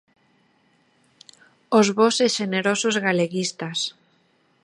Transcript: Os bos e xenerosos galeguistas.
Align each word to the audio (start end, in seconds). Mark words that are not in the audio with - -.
Os 1.79 1.87
bos 1.97 2.15
e 2.25 2.27
xenerosos 2.37 2.95
galeguistas. 3.05 3.79